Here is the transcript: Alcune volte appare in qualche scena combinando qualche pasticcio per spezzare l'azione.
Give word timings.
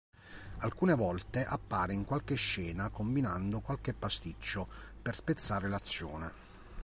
Alcune 0.61 0.95
volte 0.95 1.45
appare 1.45 1.93
in 1.93 2.05
qualche 2.05 2.33
scena 2.33 2.89
combinando 2.89 3.61
qualche 3.61 3.93
pasticcio 3.93 4.67
per 4.99 5.13
spezzare 5.13 5.69
l'azione. 5.69 6.31